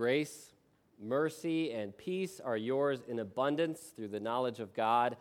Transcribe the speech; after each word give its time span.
Grace, 0.00 0.54
mercy, 0.98 1.72
and 1.72 1.94
peace 1.94 2.40
are 2.42 2.56
yours 2.56 3.00
in 3.06 3.18
abundance 3.18 3.92
through 3.94 4.08
the 4.08 4.18
knowledge 4.18 4.58
of 4.58 4.72
God 4.72 5.14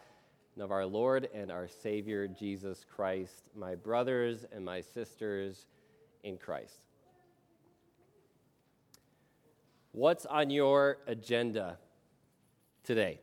and 0.56 0.64
of 0.64 0.72
our 0.72 0.86
Lord 0.86 1.28
and 1.34 1.52
our 1.52 1.68
Savior, 1.68 2.30
Jesus 2.30 2.86
Christ, 2.90 3.50
my 3.54 3.76
brothers 3.76 4.46
and 4.54 4.64
my 4.64 4.80
sisters 4.80 5.66
in 6.24 6.38
Christ. 6.38 6.80
What's 9.92 10.26
on 10.26 10.50
your 10.50 11.00
agenda 11.08 11.78
today? 12.86 13.20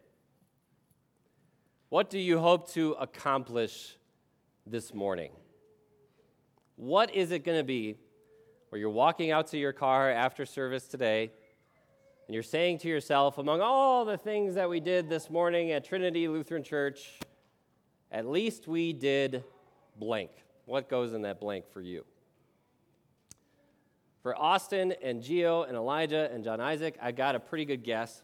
What 1.88 2.10
do 2.10 2.18
you 2.18 2.38
hope 2.38 2.70
to 2.72 2.96
accomplish 3.00 3.96
this 4.66 4.92
morning? 4.92 5.30
What 6.76 7.14
is 7.14 7.30
it 7.30 7.46
going 7.46 7.56
to 7.56 7.64
be 7.64 7.96
where 8.68 8.78
you're 8.78 8.90
walking 8.90 9.30
out 9.30 9.46
to 9.46 9.56
your 9.56 9.72
car 9.72 10.10
after 10.10 10.44
service 10.44 10.86
today 10.86 11.30
and 12.26 12.34
you're 12.34 12.42
saying 12.42 12.78
to 12.78 12.88
yourself, 12.88 13.38
among 13.38 13.60
all 13.60 14.04
the 14.04 14.18
things 14.18 14.54
that 14.56 14.68
we 14.68 14.80
did 14.80 15.08
this 15.08 15.30
morning 15.30 15.70
at 15.70 15.84
Trinity 15.84 16.26
Lutheran 16.26 16.64
Church, 16.64 17.20
at 18.10 18.26
least 18.26 18.66
we 18.66 18.92
did 18.92 19.44
blank. 19.96 20.30
What 20.64 20.88
goes 20.88 21.12
in 21.12 21.22
that 21.22 21.38
blank 21.38 21.66
for 21.72 21.80
you? 21.80 22.04
For 24.22 24.36
Austin 24.36 24.92
and 25.02 25.22
Geo 25.22 25.62
and 25.62 25.76
Elijah 25.76 26.28
and 26.32 26.42
John 26.42 26.60
Isaac, 26.60 26.98
I 27.00 27.12
got 27.12 27.36
a 27.36 27.40
pretty 27.40 27.64
good 27.64 27.84
guess. 27.84 28.22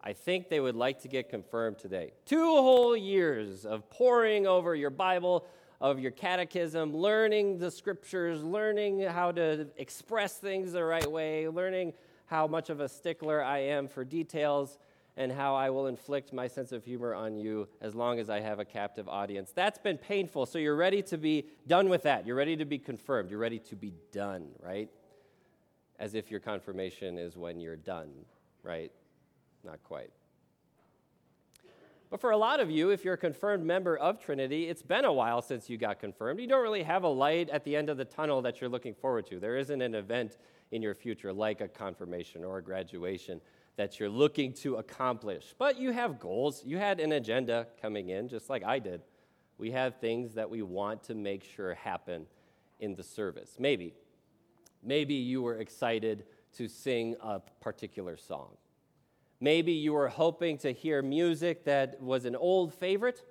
I 0.00 0.12
think 0.12 0.48
they 0.48 0.60
would 0.60 0.76
like 0.76 1.02
to 1.02 1.08
get 1.08 1.28
confirmed 1.28 1.78
today. 1.78 2.12
Two 2.24 2.44
whole 2.44 2.96
years 2.96 3.66
of 3.66 3.90
poring 3.90 4.46
over 4.46 4.76
your 4.76 4.90
Bible, 4.90 5.44
of 5.80 5.98
your 5.98 6.12
catechism, 6.12 6.94
learning 6.94 7.58
the 7.58 7.72
scriptures, 7.72 8.44
learning 8.44 9.00
how 9.00 9.32
to 9.32 9.66
express 9.76 10.34
things 10.34 10.70
the 10.70 10.84
right 10.84 11.10
way, 11.10 11.48
learning 11.48 11.94
how 12.32 12.46
much 12.46 12.70
of 12.70 12.80
a 12.80 12.88
stickler 12.88 13.44
I 13.44 13.58
am 13.58 13.86
for 13.86 14.06
details, 14.06 14.78
and 15.18 15.30
how 15.30 15.54
I 15.54 15.68
will 15.68 15.86
inflict 15.86 16.32
my 16.32 16.46
sense 16.46 16.72
of 16.72 16.82
humor 16.82 17.14
on 17.14 17.36
you 17.36 17.68
as 17.82 17.94
long 17.94 18.18
as 18.18 18.30
I 18.30 18.40
have 18.40 18.58
a 18.58 18.64
captive 18.64 19.06
audience. 19.06 19.52
That's 19.54 19.78
been 19.78 19.98
painful. 19.98 20.46
So 20.46 20.58
you're 20.58 20.74
ready 20.74 21.02
to 21.02 21.18
be 21.18 21.44
done 21.66 21.90
with 21.90 22.04
that. 22.04 22.26
You're 22.26 22.34
ready 22.34 22.56
to 22.56 22.64
be 22.64 22.78
confirmed. 22.78 23.28
You're 23.28 23.38
ready 23.38 23.58
to 23.58 23.76
be 23.76 23.92
done, 24.12 24.46
right? 24.62 24.88
As 25.98 26.14
if 26.14 26.30
your 26.30 26.40
confirmation 26.40 27.18
is 27.18 27.36
when 27.36 27.60
you're 27.60 27.76
done, 27.76 28.08
right? 28.62 28.90
Not 29.62 29.82
quite. 29.84 30.10
But 32.08 32.18
for 32.18 32.30
a 32.30 32.36
lot 32.38 32.60
of 32.60 32.70
you, 32.70 32.88
if 32.88 33.04
you're 33.04 33.14
a 33.14 33.18
confirmed 33.18 33.66
member 33.66 33.98
of 33.98 34.18
Trinity, 34.18 34.70
it's 34.70 34.82
been 34.82 35.04
a 35.04 35.12
while 35.12 35.42
since 35.42 35.68
you 35.68 35.76
got 35.76 36.00
confirmed. 36.00 36.40
You 36.40 36.46
don't 36.46 36.62
really 36.62 36.82
have 36.82 37.02
a 37.02 37.08
light 37.08 37.50
at 37.50 37.64
the 37.64 37.76
end 37.76 37.90
of 37.90 37.98
the 37.98 38.06
tunnel 38.06 38.40
that 38.40 38.62
you're 38.62 38.70
looking 38.70 38.94
forward 38.94 39.26
to. 39.26 39.38
There 39.38 39.58
isn't 39.58 39.82
an 39.82 39.94
event 39.94 40.38
in 40.72 40.82
your 40.82 40.94
future 40.94 41.32
like 41.32 41.60
a 41.60 41.68
confirmation 41.68 42.44
or 42.44 42.58
a 42.58 42.62
graduation 42.62 43.40
that 43.76 44.00
you're 44.00 44.08
looking 44.08 44.52
to 44.52 44.76
accomplish. 44.76 45.54
But 45.58 45.78
you 45.78 45.92
have 45.92 46.18
goals. 46.18 46.62
You 46.64 46.78
had 46.78 46.98
an 46.98 47.12
agenda 47.12 47.68
coming 47.80 48.08
in, 48.08 48.28
just 48.28 48.50
like 48.50 48.64
I 48.64 48.78
did. 48.78 49.02
We 49.58 49.70
have 49.70 49.96
things 49.96 50.34
that 50.34 50.50
we 50.50 50.62
want 50.62 51.04
to 51.04 51.14
make 51.14 51.44
sure 51.44 51.74
happen 51.74 52.26
in 52.80 52.94
the 52.94 53.02
service. 53.02 53.56
Maybe. 53.58 53.94
Maybe 54.82 55.14
you 55.14 55.42
were 55.42 55.58
excited 55.58 56.24
to 56.56 56.68
sing 56.68 57.16
a 57.20 57.40
particular 57.60 58.16
song. 58.16 58.56
Maybe 59.40 59.72
you 59.72 59.92
were 59.92 60.08
hoping 60.08 60.58
to 60.58 60.72
hear 60.72 61.02
music 61.02 61.64
that 61.64 62.00
was 62.00 62.24
an 62.24 62.36
old 62.36 62.74
favorite 62.74 63.24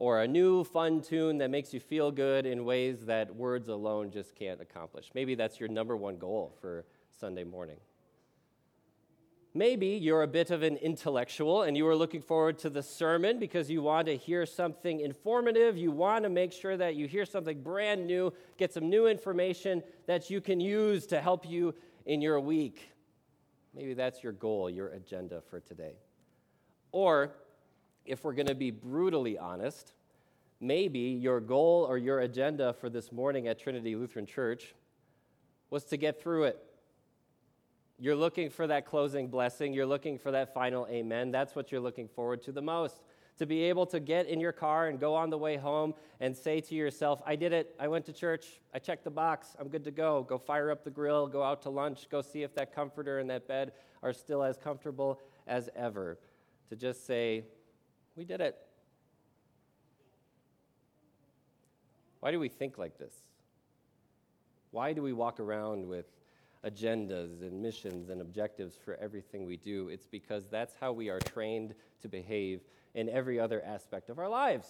or 0.00 0.22
a 0.22 0.26
new 0.26 0.64
fun 0.64 1.02
tune 1.02 1.36
that 1.36 1.50
makes 1.50 1.74
you 1.74 1.78
feel 1.78 2.10
good 2.10 2.46
in 2.46 2.64
ways 2.64 3.04
that 3.04 3.36
words 3.36 3.68
alone 3.68 4.10
just 4.10 4.34
can't 4.34 4.58
accomplish. 4.58 5.10
Maybe 5.14 5.34
that's 5.34 5.60
your 5.60 5.68
number 5.68 5.94
one 5.94 6.16
goal 6.16 6.56
for 6.58 6.86
Sunday 7.20 7.44
morning. 7.44 7.76
Maybe 9.52 9.88
you're 9.88 10.22
a 10.22 10.28
bit 10.28 10.50
of 10.50 10.62
an 10.62 10.78
intellectual 10.78 11.62
and 11.62 11.76
you 11.76 11.86
are 11.86 11.94
looking 11.94 12.22
forward 12.22 12.56
to 12.60 12.70
the 12.70 12.82
sermon 12.82 13.38
because 13.38 13.70
you 13.70 13.82
want 13.82 14.06
to 14.06 14.16
hear 14.16 14.46
something 14.46 15.00
informative. 15.00 15.76
You 15.76 15.90
want 15.90 16.24
to 16.24 16.30
make 16.30 16.52
sure 16.52 16.78
that 16.78 16.94
you 16.94 17.06
hear 17.06 17.26
something 17.26 17.60
brand 17.62 18.06
new, 18.06 18.32
get 18.56 18.72
some 18.72 18.88
new 18.88 19.06
information 19.06 19.82
that 20.06 20.30
you 20.30 20.40
can 20.40 20.60
use 20.60 21.06
to 21.08 21.20
help 21.20 21.46
you 21.46 21.74
in 22.06 22.22
your 22.22 22.40
week. 22.40 22.90
Maybe 23.74 23.92
that's 23.92 24.22
your 24.22 24.32
goal, 24.32 24.70
your 24.70 24.88
agenda 24.88 25.42
for 25.50 25.60
today. 25.60 25.96
Or, 26.90 27.34
if 28.10 28.24
we're 28.24 28.34
going 28.34 28.48
to 28.48 28.54
be 28.54 28.70
brutally 28.70 29.38
honest, 29.38 29.92
maybe 30.60 30.98
your 30.98 31.40
goal 31.40 31.86
or 31.88 31.96
your 31.96 32.20
agenda 32.20 32.72
for 32.72 32.90
this 32.90 33.12
morning 33.12 33.46
at 33.46 33.58
Trinity 33.58 33.94
Lutheran 33.94 34.26
Church 34.26 34.74
was 35.70 35.84
to 35.84 35.96
get 35.96 36.20
through 36.20 36.44
it. 36.44 36.58
You're 37.98 38.16
looking 38.16 38.50
for 38.50 38.66
that 38.66 38.84
closing 38.84 39.28
blessing, 39.28 39.72
you're 39.72 39.86
looking 39.86 40.18
for 40.18 40.32
that 40.32 40.52
final 40.52 40.86
amen. 40.88 41.30
That's 41.30 41.54
what 41.54 41.70
you're 41.70 41.80
looking 41.80 42.08
forward 42.08 42.42
to 42.42 42.52
the 42.52 42.62
most 42.62 43.00
to 43.38 43.46
be 43.46 43.62
able 43.62 43.86
to 43.86 44.00
get 44.00 44.26
in 44.26 44.38
your 44.38 44.52
car 44.52 44.88
and 44.88 45.00
go 45.00 45.14
on 45.14 45.30
the 45.30 45.38
way 45.38 45.56
home 45.56 45.94
and 46.20 46.36
say 46.36 46.60
to 46.60 46.74
yourself, 46.74 47.22
I 47.24 47.36
did 47.36 47.54
it. 47.54 47.74
I 47.80 47.88
went 47.88 48.04
to 48.04 48.12
church. 48.12 48.60
I 48.74 48.78
checked 48.78 49.02
the 49.02 49.10
box. 49.10 49.56
I'm 49.58 49.68
good 49.68 49.84
to 49.84 49.90
go. 49.90 50.24
Go 50.24 50.36
fire 50.36 50.70
up 50.70 50.84
the 50.84 50.90
grill. 50.90 51.26
Go 51.26 51.42
out 51.42 51.62
to 51.62 51.70
lunch. 51.70 52.10
Go 52.10 52.20
see 52.20 52.42
if 52.42 52.54
that 52.56 52.74
comforter 52.74 53.18
and 53.18 53.30
that 53.30 53.48
bed 53.48 53.72
are 54.02 54.12
still 54.12 54.42
as 54.42 54.58
comfortable 54.58 55.20
as 55.46 55.70
ever. 55.74 56.18
To 56.68 56.76
just 56.76 57.06
say, 57.06 57.44
We 58.20 58.26
did 58.26 58.42
it. 58.42 58.54
Why 62.20 62.30
do 62.30 62.38
we 62.38 62.50
think 62.50 62.76
like 62.76 62.98
this? 62.98 63.14
Why 64.72 64.92
do 64.92 65.00
we 65.00 65.14
walk 65.14 65.40
around 65.40 65.88
with 65.88 66.04
agendas 66.62 67.40
and 67.40 67.62
missions 67.62 68.10
and 68.10 68.20
objectives 68.20 68.76
for 68.76 68.96
everything 68.96 69.46
we 69.46 69.56
do? 69.56 69.88
It's 69.88 70.04
because 70.04 70.44
that's 70.50 70.74
how 70.78 70.92
we 70.92 71.08
are 71.08 71.18
trained 71.18 71.74
to 72.02 72.08
behave 72.08 72.60
in 72.92 73.08
every 73.08 73.40
other 73.40 73.62
aspect 73.64 74.10
of 74.10 74.18
our 74.18 74.28
lives. 74.28 74.68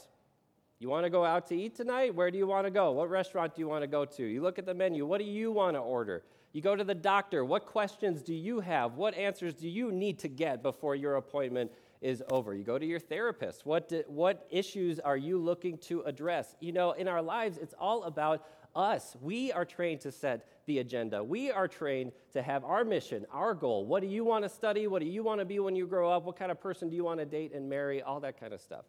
You 0.79 0.89
want 0.89 1.05
to 1.07 1.11
go 1.11 1.25
out 1.25 1.49
to 1.49 1.57
eat 1.57 1.75
tonight? 1.75 2.15
Where 2.15 2.31
do 2.31 2.39
you 2.39 2.47
want 2.47 2.69
to 2.69 2.71
go? 2.71 2.93
What 2.93 3.11
restaurant 3.11 3.57
do 3.57 3.63
you 3.63 3.67
want 3.67 3.83
to 3.83 3.89
go 3.89 4.05
to? 4.05 4.25
You 4.25 4.43
look 4.43 4.61
at 4.61 4.65
the 4.65 4.75
menu. 4.75 5.05
What 5.07 5.19
do 5.19 5.25
you 5.25 5.51
want 5.51 5.75
to 5.75 5.81
order? 5.81 6.23
You 6.53 6.63
go 6.63 6.77
to 6.77 6.85
the 6.85 6.95
doctor. 6.95 7.45
What 7.45 7.67
questions 7.67 8.23
do 8.23 8.33
you 8.33 8.61
have? 8.61 8.95
What 8.95 9.17
answers 9.17 9.55
do 9.55 9.69
you 9.69 9.91
need 9.91 10.21
to 10.21 10.29
get 10.29 10.63
before 10.63 10.95
your 10.95 11.17
appointment 11.17 11.73
is 12.01 12.23
over? 12.31 12.55
You 12.55 12.65
go 12.65 12.79
to 12.79 12.87
your 12.87 12.99
therapist. 12.99 13.67
What, 13.67 13.89
do, 13.89 14.05
what 14.07 14.47
issues 14.51 14.99
are 14.99 15.17
you 15.17 15.39
looking 15.39 15.79
to 15.79 16.03
address? 16.03 16.55
You 16.61 16.73
know, 16.73 16.93
in 16.93 17.09
our 17.09 17.23
lives, 17.23 17.59
it's 17.59 17.75
all 17.79 18.05
about 18.05 18.47
us. 18.75 19.17
We 19.21 19.53
are 19.53 19.65
trained 19.65 20.01
to 20.03 20.13
set 20.13 20.47
the 20.67 20.79
agenda. 20.79 21.23
We 21.23 21.51
are 21.51 21.69
trained 21.69 22.13
to 22.33 22.43
have 22.43 22.65
our 22.65 22.85
mission, 22.85 23.27
our 23.33 23.55
goal. 23.55 23.87
What 23.87 24.01
do 24.01 24.09
you 24.09 24.25
want 24.25 24.45
to 24.45 24.49
study? 24.49 24.87
What 24.87 25.03
do 25.03 25.09
you 25.09 25.23
want 25.23 25.41
to 25.41 25.45
be 25.45 25.59
when 25.59 25.77
you 25.77 25.87
grow 25.87 26.11
up? 26.11 26.25
What 26.25 26.37
kind 26.37 26.51
of 26.51 26.61
person 26.61 26.89
do 26.89 26.97
you 26.97 27.05
want 27.05 27.21
to 27.21 27.27
date 27.27 27.53
and 27.55 27.69
marry? 27.69 28.03
All 28.03 28.21
that 28.21 28.39
kind 28.39 28.53
of 28.53 28.61
stuff. 28.61 28.85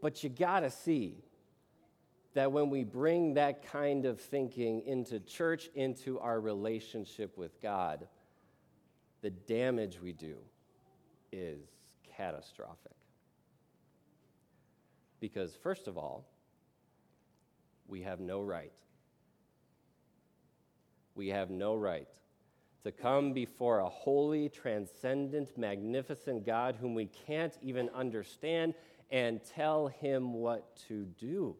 But 0.00 0.22
you 0.22 0.30
got 0.30 0.60
to 0.60 0.70
see 0.70 1.24
that 2.34 2.52
when 2.52 2.70
we 2.70 2.84
bring 2.84 3.34
that 3.34 3.66
kind 3.72 4.06
of 4.06 4.20
thinking 4.20 4.82
into 4.86 5.18
church, 5.18 5.68
into 5.74 6.20
our 6.20 6.40
relationship 6.40 7.36
with 7.36 7.60
God, 7.60 8.06
the 9.22 9.30
damage 9.30 10.00
we 10.00 10.12
do 10.12 10.36
is 11.32 11.60
catastrophic. 12.16 12.92
Because, 15.20 15.54
first 15.54 15.88
of 15.88 15.98
all, 15.98 16.26
we 17.86 18.02
have 18.02 18.20
no 18.20 18.42
right. 18.42 18.72
We 21.14 21.28
have 21.28 21.50
no 21.50 21.74
right 21.74 22.06
to 22.84 22.92
come 22.92 23.32
before 23.32 23.80
a 23.80 23.88
holy, 23.88 24.48
transcendent, 24.48 25.58
magnificent 25.58 26.46
God 26.46 26.76
whom 26.80 26.94
we 26.94 27.06
can't 27.26 27.56
even 27.60 27.88
understand 27.90 28.74
and 29.10 29.40
tell 29.44 29.88
him 29.88 30.34
what 30.34 30.76
to 30.88 31.04
do. 31.18 31.56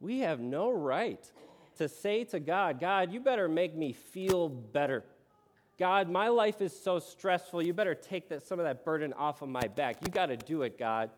We 0.00 0.20
have 0.20 0.40
no 0.40 0.70
right 0.70 1.24
to 1.78 1.88
say 1.88 2.24
to 2.24 2.40
God, 2.40 2.80
God, 2.80 3.12
you 3.12 3.20
better 3.20 3.48
make 3.48 3.76
me 3.76 3.92
feel 3.92 4.48
better. 4.48 5.04
God, 5.78 6.08
my 6.08 6.28
life 6.28 6.60
is 6.60 6.78
so 6.78 6.98
stressful. 7.00 7.62
You 7.62 7.72
better 7.72 7.94
take 7.94 8.28
that, 8.28 8.46
some 8.46 8.60
of 8.60 8.64
that 8.64 8.84
burden 8.84 9.12
off 9.12 9.42
of 9.42 9.48
my 9.48 9.66
back. 9.66 9.96
You 10.02 10.08
got 10.08 10.26
to 10.26 10.36
do 10.36 10.62
it, 10.62 10.78
God. 10.78 11.10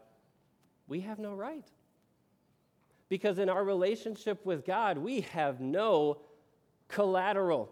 We 0.88 1.00
have 1.00 1.18
no 1.18 1.34
right. 1.34 1.66
Because 3.08 3.38
in 3.38 3.48
our 3.48 3.62
relationship 3.62 4.44
with 4.46 4.64
God, 4.64 4.98
we 4.98 5.20
have 5.20 5.60
no 5.60 6.18
collateral. 6.88 7.70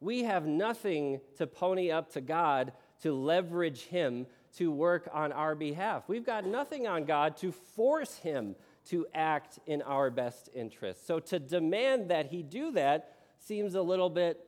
We 0.00 0.24
have 0.24 0.46
nothing 0.46 1.20
to 1.36 1.46
pony 1.46 1.90
up 1.90 2.12
to 2.14 2.20
God 2.20 2.72
to 3.02 3.12
leverage 3.12 3.82
Him 3.82 4.26
to 4.56 4.70
work 4.70 5.08
on 5.12 5.32
our 5.32 5.54
behalf. 5.54 6.04
We've 6.08 6.26
got 6.26 6.44
nothing 6.44 6.86
on 6.86 7.04
God 7.04 7.36
to 7.38 7.52
force 7.52 8.16
Him 8.16 8.56
to 8.86 9.06
act 9.14 9.60
in 9.66 9.80
our 9.82 10.10
best 10.10 10.50
interest. 10.54 11.06
So 11.06 11.20
to 11.20 11.38
demand 11.38 12.10
that 12.10 12.26
He 12.26 12.42
do 12.42 12.72
that 12.72 13.16
seems 13.38 13.74
a 13.74 13.82
little 13.82 14.10
bit 14.10 14.44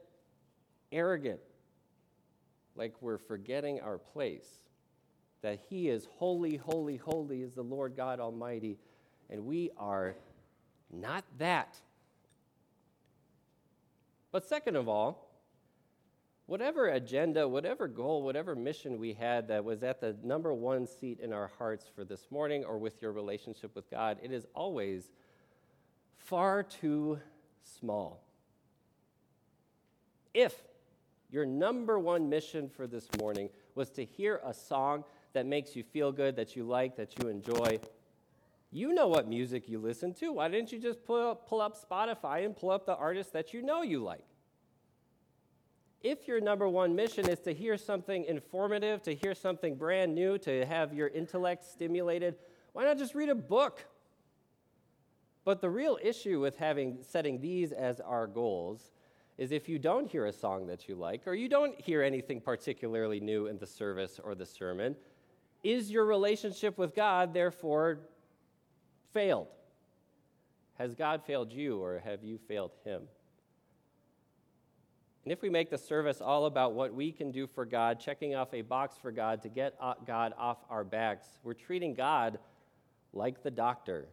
arrogant, 0.94 1.40
like 2.74 2.94
we're 3.02 3.18
forgetting 3.18 3.80
our 3.80 3.98
place. 3.98 4.48
That 5.42 5.58
He 5.68 5.90
is 5.90 6.06
holy, 6.10 6.56
holy, 6.56 6.96
holy 6.96 7.42
is 7.42 7.52
the 7.52 7.62
Lord 7.62 7.96
God 7.96 8.18
Almighty 8.18 8.78
and 9.30 9.44
we 9.46 9.70
are 9.76 10.14
not 10.92 11.24
that. 11.38 11.76
But 14.32 14.44
second 14.48 14.76
of 14.76 14.88
all, 14.88 15.30
whatever 16.46 16.88
agenda, 16.88 17.48
whatever 17.48 17.88
goal, 17.88 18.22
whatever 18.22 18.54
mission 18.54 18.98
we 18.98 19.14
had 19.14 19.48
that 19.48 19.64
was 19.64 19.82
at 19.82 20.00
the 20.00 20.16
number 20.22 20.52
one 20.52 20.86
seat 20.86 21.20
in 21.20 21.32
our 21.32 21.50
hearts 21.58 21.86
for 21.94 22.04
this 22.04 22.26
morning 22.30 22.64
or 22.64 22.78
with 22.78 23.00
your 23.00 23.12
relationship 23.12 23.74
with 23.74 23.90
God, 23.90 24.18
it 24.22 24.32
is 24.32 24.46
always 24.54 25.10
far 26.16 26.62
too 26.62 27.18
small. 27.62 28.22
If 30.32 30.54
your 31.34 31.44
number 31.44 31.98
one 31.98 32.28
mission 32.28 32.68
for 32.68 32.86
this 32.86 33.08
morning 33.18 33.48
was 33.74 33.90
to 33.90 34.04
hear 34.04 34.40
a 34.46 34.54
song 34.54 35.02
that 35.32 35.46
makes 35.46 35.74
you 35.74 35.82
feel 35.82 36.12
good, 36.12 36.36
that 36.36 36.54
you 36.54 36.62
like, 36.62 36.94
that 36.94 37.12
you 37.18 37.28
enjoy, 37.28 37.80
you 38.70 38.94
know 38.94 39.08
what 39.08 39.26
music 39.26 39.68
you 39.68 39.80
listen 39.80 40.14
to. 40.14 40.34
Why 40.34 40.46
didn't 40.46 40.70
you 40.70 40.78
just 40.78 41.04
pull 41.04 41.30
up, 41.30 41.48
pull 41.48 41.60
up 41.60 41.76
Spotify 41.76 42.44
and 42.44 42.56
pull 42.56 42.70
up 42.70 42.86
the 42.86 42.94
artists 42.94 43.32
that 43.32 43.52
you 43.52 43.62
know 43.62 43.82
you 43.82 44.00
like? 44.00 44.24
If 46.02 46.28
your 46.28 46.40
number 46.40 46.68
one 46.68 46.94
mission 46.94 47.28
is 47.28 47.40
to 47.40 47.52
hear 47.52 47.76
something 47.76 48.24
informative, 48.26 49.02
to 49.02 49.12
hear 49.12 49.34
something 49.34 49.74
brand 49.74 50.14
new, 50.14 50.38
to 50.38 50.64
have 50.66 50.94
your 50.94 51.08
intellect 51.08 51.64
stimulated, 51.64 52.36
why 52.74 52.84
not 52.84 52.96
just 52.96 53.16
read 53.16 53.28
a 53.28 53.34
book? 53.34 53.84
But 55.44 55.60
the 55.60 55.70
real 55.70 55.98
issue 56.00 56.38
with 56.40 56.58
having 56.58 56.98
setting 57.02 57.40
these 57.40 57.72
as 57.72 57.98
our 57.98 58.28
goals 58.28 58.92
is 59.36 59.52
if 59.52 59.68
you 59.68 59.78
don't 59.78 60.08
hear 60.08 60.26
a 60.26 60.32
song 60.32 60.66
that 60.68 60.88
you 60.88 60.94
like, 60.94 61.26
or 61.26 61.34
you 61.34 61.48
don't 61.48 61.80
hear 61.80 62.02
anything 62.02 62.40
particularly 62.40 63.20
new 63.20 63.46
in 63.46 63.58
the 63.58 63.66
service 63.66 64.20
or 64.22 64.34
the 64.34 64.46
sermon, 64.46 64.94
is 65.62 65.90
your 65.90 66.04
relationship 66.04 66.78
with 66.78 66.94
God 66.94 67.34
therefore 67.34 68.00
failed? 69.12 69.48
Has 70.78 70.94
God 70.94 71.22
failed 71.24 71.52
you, 71.52 71.82
or 71.82 72.00
have 72.04 72.22
you 72.22 72.38
failed 72.48 72.72
him? 72.84 73.02
And 75.24 75.32
if 75.32 75.40
we 75.40 75.48
make 75.48 75.70
the 75.70 75.78
service 75.78 76.20
all 76.20 76.44
about 76.46 76.74
what 76.74 76.92
we 76.92 77.10
can 77.10 77.30
do 77.30 77.46
for 77.46 77.64
God, 77.64 77.98
checking 77.98 78.34
off 78.34 78.52
a 78.52 78.60
box 78.60 78.96
for 79.00 79.10
God 79.10 79.40
to 79.42 79.48
get 79.48 79.74
God 80.06 80.34
off 80.36 80.58
our 80.68 80.84
backs, 80.84 81.26
we're 81.42 81.54
treating 81.54 81.94
God 81.94 82.38
like 83.14 83.42
the 83.42 83.50
doctor 83.50 84.08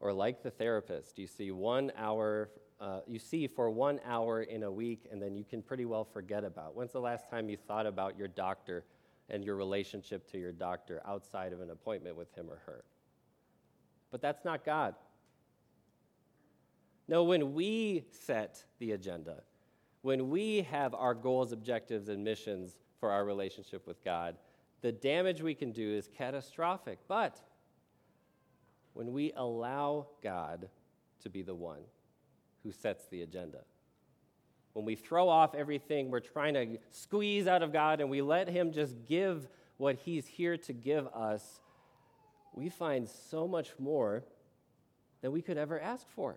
or 0.00 0.12
like 0.12 0.42
the 0.42 0.50
therapist. 0.50 1.18
You 1.18 1.28
see 1.28 1.52
one 1.52 1.92
hour, 1.96 2.50
uh, 2.80 3.00
you 3.06 3.18
see 3.18 3.46
for 3.46 3.70
one 3.70 4.00
hour 4.06 4.42
in 4.42 4.62
a 4.62 4.70
week, 4.70 5.06
and 5.12 5.20
then 5.20 5.36
you 5.36 5.44
can 5.44 5.62
pretty 5.62 5.84
well 5.84 6.04
forget 6.04 6.44
about. 6.44 6.74
When's 6.74 6.92
the 6.92 7.00
last 7.00 7.28
time 7.28 7.48
you 7.50 7.56
thought 7.56 7.86
about 7.86 8.18
your 8.18 8.28
doctor 8.28 8.84
and 9.28 9.44
your 9.44 9.56
relationship 9.56 10.30
to 10.32 10.38
your 10.38 10.52
doctor 10.52 11.02
outside 11.06 11.52
of 11.52 11.60
an 11.60 11.70
appointment 11.70 12.16
with 12.16 12.34
him 12.34 12.46
or 12.48 12.58
her? 12.64 12.84
But 14.10 14.22
that's 14.22 14.44
not 14.44 14.64
God. 14.64 14.94
No, 17.06 17.24
when 17.24 17.52
we 17.52 18.04
set 18.10 18.64
the 18.78 18.92
agenda, 18.92 19.42
when 20.02 20.30
we 20.30 20.62
have 20.62 20.94
our 20.94 21.12
goals, 21.14 21.52
objectives, 21.52 22.08
and 22.08 22.24
missions 22.24 22.78
for 22.98 23.10
our 23.10 23.24
relationship 23.24 23.86
with 23.86 24.02
God, 24.02 24.36
the 24.80 24.92
damage 24.92 25.42
we 25.42 25.54
can 25.54 25.72
do 25.72 25.92
is 25.92 26.08
catastrophic. 26.16 26.98
But 27.08 27.40
when 28.94 29.12
we 29.12 29.32
allow 29.36 30.06
God 30.22 30.68
to 31.22 31.28
be 31.28 31.42
the 31.42 31.54
one 31.54 31.80
who 32.62 32.72
sets 32.72 33.06
the 33.06 33.22
agenda, 33.22 33.60
when 34.72 34.84
we 34.84 34.94
throw 34.94 35.28
off 35.28 35.54
everything 35.54 36.10
we're 36.10 36.20
trying 36.20 36.54
to 36.54 36.78
squeeze 36.90 37.46
out 37.46 37.62
of 37.62 37.72
God 37.72 38.00
and 38.00 38.08
we 38.08 38.22
let 38.22 38.48
Him 38.48 38.72
just 38.72 38.94
give 39.06 39.48
what 39.78 39.96
He's 39.96 40.26
here 40.26 40.56
to 40.56 40.72
give 40.72 41.06
us, 41.08 41.60
we 42.54 42.68
find 42.68 43.08
so 43.08 43.48
much 43.48 43.70
more 43.78 44.24
than 45.22 45.32
we 45.32 45.42
could 45.42 45.58
ever 45.58 45.80
ask 45.80 46.08
for. 46.10 46.36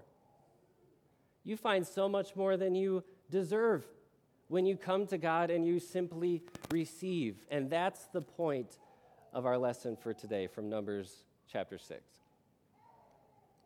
You 1.43 1.57
find 1.57 1.85
so 1.85 2.07
much 2.07 2.35
more 2.35 2.57
than 2.57 2.73
you 2.75 3.03
deserve 3.29 3.85
when 4.47 4.65
you 4.65 4.77
come 4.77 5.07
to 5.07 5.17
God 5.17 5.49
and 5.49 5.65
you 5.65 5.79
simply 5.79 6.41
receive. 6.71 7.45
And 7.49 7.69
that's 7.69 8.05
the 8.13 8.21
point 8.21 8.77
of 9.33 9.45
our 9.45 9.57
lesson 9.57 9.95
for 9.95 10.13
today 10.13 10.47
from 10.47 10.69
Numbers 10.69 11.23
chapter 11.51 11.77
6. 11.77 12.22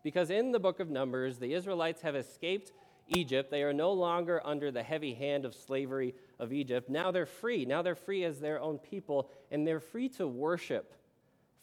Because 0.07 0.29
in 0.29 0.53
the 0.53 0.59
book 0.59 0.79
of 0.79 0.89
Numbers, 0.89 1.37
the 1.37 1.53
Israelites 1.53 2.01
have 2.01 2.15
escaped 2.15 2.71
Egypt. 3.09 3.51
They 3.51 3.61
are 3.63 3.73
no 3.73 3.91
longer 3.91 4.39
under 4.45 4.71
the 4.71 4.81
heavy 4.81 5.13
hand 5.13 5.43
of 5.43 5.53
slavery 5.53 6.15
of 6.39 6.53
Egypt. 6.53 6.89
Now 6.89 7.11
they're 7.11 7.25
free. 7.25 7.65
Now 7.65 7.81
they're 7.81 7.93
free 7.93 8.23
as 8.23 8.39
their 8.39 8.61
own 8.61 8.77
people, 8.77 9.29
and 9.51 9.67
they're 9.67 9.81
free 9.81 10.07
to 10.11 10.25
worship. 10.25 10.93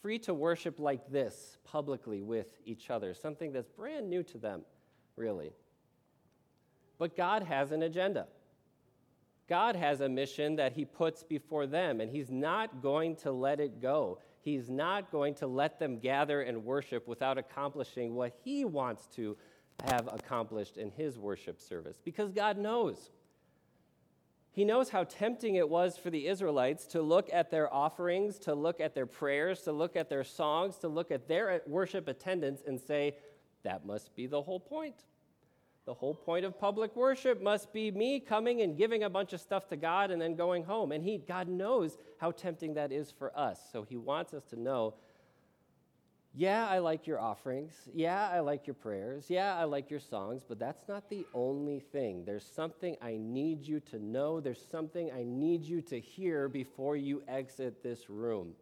Free 0.03 0.19
to 0.19 0.35
worship 0.35 0.79
like 0.79 1.11
this 1.11 1.57
publicly 1.65 2.21
with 2.21 2.61
each 2.67 2.91
other, 2.91 3.15
something 3.15 3.51
that's 3.51 3.71
brand 3.71 4.11
new 4.11 4.23
to 4.25 4.37
them, 4.37 4.61
really. 5.17 5.55
But 6.99 7.17
God 7.17 7.45
has 7.45 7.73
an 7.73 7.83
agenda. 7.83 8.27
God 9.49 9.75
has 9.75 10.03
a 10.03 10.09
mission 10.11 10.57
that 10.57 10.75
He 10.75 10.85
puts 10.85 11.23
before 11.23 11.67
them, 11.67 11.99
and 11.99 12.11
He's 12.11 12.31
not 12.31 12.83
going 12.83 13.17
to 13.17 13.33
let 13.33 13.59
it 13.59 13.81
go. 13.81 14.19
He's 14.45 14.69
not 14.69 15.11
going 15.11 15.35
to 15.37 15.47
let 15.47 15.79
them 15.79 15.99
gather 15.99 16.43
and 16.43 16.65
worship 16.65 17.09
without 17.09 17.39
accomplishing 17.39 18.15
what 18.15 18.37
He 18.45 18.65
wants 18.67 19.07
to 19.17 19.37
have 19.89 20.07
accomplished 20.13 20.77
in 20.77 20.91
His 20.91 21.19
worship 21.19 21.61
service, 21.61 21.99
because 22.05 22.31
God 22.31 22.59
knows. 22.59 23.11
He 24.53 24.65
knows 24.65 24.91
how 24.91 25.05
tempting 25.05 25.57
it 25.57 25.69
was 25.69 25.97
for 25.97 26.11
the 26.11 26.29
Israelites 26.29 26.87
to 26.89 27.03
look 27.03 27.29
at 27.33 27.51
their 27.51 27.73
offerings, 27.73 28.39
to 28.41 28.55
look 28.55 28.81
at 28.81 28.95
their 28.95 29.07
prayers, 29.07 29.63
to 29.63 29.73
look 29.73 29.97
at 29.97 30.09
their 30.09 30.23
songs, 30.23 30.77
to 30.79 30.89
look 30.89 31.11
at 31.11 31.27
their 31.27 31.63
worship 31.67 32.07
attendance 32.07 32.63
and 32.65 32.79
say, 32.79 33.17
that 33.65 33.85
must 33.85 34.15
be 34.15 34.27
the 34.27 34.43
whole 34.43 34.61
point. 34.61 35.07
The 35.87 35.95
whole 35.95 36.15
point 36.15 36.47
of 36.47 36.59
public 36.59 36.97
worship 36.97 37.43
must 37.43 37.73
be 37.73 37.91
me 37.91 38.19
coming 38.19 38.63
and 38.63 38.77
giving 38.77 39.03
a 39.03 39.11
bunch 39.11 39.35
of 39.35 39.41
stuff 39.41 39.69
to 39.69 39.77
God 39.77 40.11
and 40.11 40.21
then 40.21 40.35
going 40.35 40.65
home. 40.65 40.93
And 40.93 41.05
he, 41.05 41.19
God 41.19 41.47
knows 41.47 41.99
how 42.19 42.31
tempting 42.31 42.75
that 42.75 42.91
is 42.91 43.11
for 43.11 43.39
us. 43.39 43.61
So 43.71 43.83
he 43.83 43.97
wants 43.97 44.33
us 44.33 44.45
to 44.45 44.61
know 44.61 44.95
yeah, 46.37 46.67
I 46.67 46.79
like 46.79 47.07
your 47.07 47.21
offerings. 47.21 47.73
Yeah, 47.95 48.29
I 48.29 48.41
like 48.41 48.67
your 48.67 48.75
prayers. 48.75 49.27
Yeah, 49.29 49.55
I 49.55 49.65
like 49.65 49.89
your 49.89 50.01
songs, 50.01 50.43
but 50.47 50.59
that's 50.59 50.89
not 50.89 51.09
the 51.09 51.25
only 51.33 51.79
thing. 51.79 52.25
There's 52.25 52.45
something 52.45 52.97
I 53.01 53.17
need 53.21 53.65
you 53.65 53.79
to 53.93 54.01
know. 54.01 54.41
There's 54.41 54.65
something 54.69 55.13
I 55.13 55.23
need 55.23 55.63
you 55.63 55.81
to 55.83 56.01
hear 56.01 56.49
before 56.49 56.97
you 56.97 57.23
exit 57.29 57.85
this 57.85 58.11
room. 58.11 58.55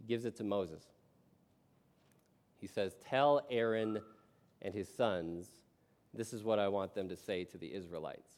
He 0.00 0.04
gives 0.04 0.24
it 0.24 0.34
to 0.38 0.44
Moses. 0.44 0.82
He 2.60 2.66
says, 2.66 2.96
Tell 3.08 3.46
Aaron 3.48 4.00
and 4.62 4.74
his 4.74 4.88
sons 4.88 5.61
this 6.14 6.32
is 6.32 6.44
what 6.44 6.58
I 6.58 6.68
want 6.68 6.94
them 6.94 7.08
to 7.08 7.16
say 7.16 7.44
to 7.44 7.58
the 7.58 7.72
Israelites. 7.72 8.30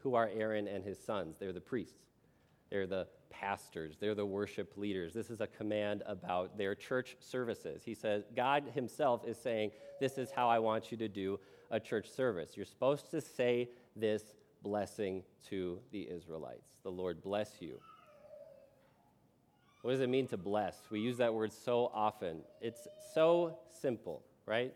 Who 0.00 0.14
are 0.14 0.30
Aaron 0.34 0.68
and 0.68 0.84
his 0.84 0.98
sons? 0.98 1.36
They're 1.38 1.52
the 1.52 1.60
priests, 1.60 2.06
they're 2.70 2.86
the 2.86 3.06
pastors, 3.30 3.96
they're 3.98 4.14
the 4.14 4.26
worship 4.26 4.74
leaders. 4.76 5.12
This 5.12 5.30
is 5.30 5.40
a 5.40 5.46
command 5.46 6.02
about 6.06 6.56
their 6.56 6.74
church 6.74 7.16
services. 7.20 7.82
He 7.84 7.94
says, 7.94 8.24
God 8.34 8.64
Himself 8.74 9.26
is 9.26 9.38
saying, 9.38 9.72
This 10.00 10.18
is 10.18 10.30
how 10.30 10.48
I 10.48 10.58
want 10.58 10.90
you 10.90 10.98
to 10.98 11.08
do 11.08 11.40
a 11.70 11.80
church 11.80 12.10
service. 12.10 12.56
You're 12.56 12.66
supposed 12.66 13.10
to 13.10 13.20
say 13.20 13.70
this 13.96 14.22
blessing 14.62 15.22
to 15.48 15.78
the 15.92 16.08
Israelites. 16.10 16.76
The 16.82 16.90
Lord 16.90 17.22
bless 17.22 17.60
you. 17.60 17.80
What 19.82 19.90
does 19.90 20.00
it 20.00 20.08
mean 20.08 20.26
to 20.28 20.38
bless? 20.38 20.78
We 20.90 21.00
use 21.00 21.18
that 21.18 21.34
word 21.34 21.52
so 21.52 21.90
often. 21.92 22.38
It's 22.62 22.88
so 23.12 23.58
simple, 23.82 24.22
right? 24.46 24.72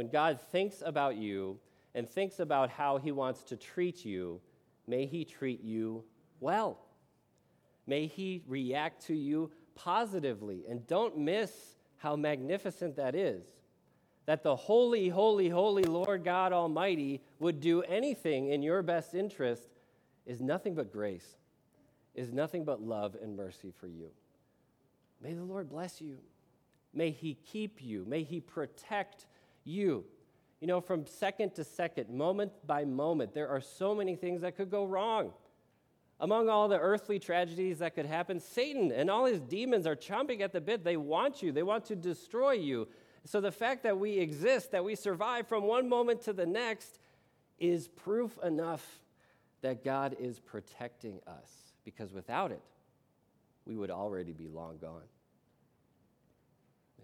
When 0.00 0.08
God 0.08 0.40
thinks 0.50 0.82
about 0.82 1.16
you 1.16 1.58
and 1.94 2.08
thinks 2.08 2.40
about 2.40 2.70
how 2.70 2.96
he 2.96 3.12
wants 3.12 3.42
to 3.42 3.54
treat 3.54 4.02
you, 4.02 4.40
may 4.86 5.04
he 5.04 5.26
treat 5.26 5.62
you 5.62 6.04
well. 6.40 6.78
May 7.86 8.06
he 8.06 8.42
react 8.48 9.04
to 9.08 9.14
you 9.14 9.50
positively. 9.74 10.64
And 10.66 10.86
don't 10.86 11.18
miss 11.18 11.52
how 11.98 12.16
magnificent 12.16 12.96
that 12.96 13.14
is. 13.14 13.44
That 14.24 14.42
the 14.42 14.56
holy, 14.56 15.10
holy, 15.10 15.50
holy 15.50 15.82
Lord 15.82 16.24
God 16.24 16.54
Almighty 16.54 17.20
would 17.38 17.60
do 17.60 17.82
anything 17.82 18.48
in 18.48 18.62
your 18.62 18.82
best 18.82 19.12
interest 19.12 19.68
is 20.24 20.40
nothing 20.40 20.74
but 20.74 20.90
grace, 20.90 21.36
is 22.14 22.32
nothing 22.32 22.64
but 22.64 22.80
love 22.80 23.18
and 23.22 23.36
mercy 23.36 23.70
for 23.78 23.86
you. 23.86 24.08
May 25.20 25.34
the 25.34 25.44
Lord 25.44 25.68
bless 25.68 26.00
you. 26.00 26.20
May 26.94 27.10
he 27.10 27.34
keep 27.34 27.82
you. 27.82 28.06
May 28.08 28.22
he 28.22 28.40
protect 28.40 29.26
you. 29.64 30.04
You 30.60 30.66
know, 30.66 30.80
from 30.80 31.06
second 31.06 31.54
to 31.54 31.64
second, 31.64 32.10
moment 32.10 32.52
by 32.66 32.84
moment, 32.84 33.32
there 33.32 33.48
are 33.48 33.60
so 33.60 33.94
many 33.94 34.14
things 34.14 34.42
that 34.42 34.56
could 34.56 34.70
go 34.70 34.84
wrong. 34.84 35.32
Among 36.20 36.50
all 36.50 36.68
the 36.68 36.78
earthly 36.78 37.18
tragedies 37.18 37.78
that 37.78 37.94
could 37.94 38.04
happen, 38.04 38.40
Satan 38.40 38.92
and 38.92 39.10
all 39.10 39.24
his 39.24 39.40
demons 39.40 39.86
are 39.86 39.96
chomping 39.96 40.42
at 40.42 40.52
the 40.52 40.60
bit. 40.60 40.84
They 40.84 40.98
want 40.98 41.42
you, 41.42 41.50
they 41.50 41.62
want 41.62 41.86
to 41.86 41.96
destroy 41.96 42.52
you. 42.52 42.88
So 43.24 43.40
the 43.40 43.52
fact 43.52 43.82
that 43.84 43.98
we 43.98 44.18
exist, 44.18 44.72
that 44.72 44.84
we 44.84 44.94
survive 44.94 45.48
from 45.48 45.64
one 45.64 45.88
moment 45.88 46.22
to 46.22 46.34
the 46.34 46.46
next, 46.46 46.98
is 47.58 47.88
proof 47.88 48.38
enough 48.42 49.00
that 49.62 49.82
God 49.82 50.16
is 50.18 50.40
protecting 50.40 51.20
us. 51.26 51.50
Because 51.84 52.12
without 52.12 52.50
it, 52.50 52.62
we 53.64 53.76
would 53.76 53.90
already 53.90 54.32
be 54.32 54.48
long 54.48 54.78
gone. 54.78 55.02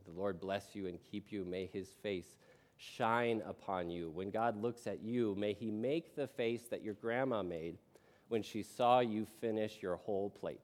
The 0.07 0.19
Lord 0.19 0.41
bless 0.41 0.75
you 0.75 0.87
and 0.87 0.99
keep 1.11 1.33
you. 1.33 1.45
May 1.45 1.67
his 1.67 1.89
face 2.03 2.37
shine 2.77 3.43
upon 3.47 3.91
you. 3.91 4.11
When 4.11 4.31
God 4.31 4.61
looks 4.61 4.87
at 4.87 5.03
you, 5.03 5.35
may 5.37 5.53
He 5.53 5.71
make 5.71 6.15
the 6.15 6.27
face 6.27 6.63
that 6.71 6.83
your 6.83 6.95
grandma 6.95 7.43
made 7.43 7.79
when 8.29 8.43
she 8.43 8.63
saw 8.63 9.01
you 9.01 9.27
finish 9.41 9.79
your 9.81 9.97
whole 9.97 10.31
plate. 10.31 10.61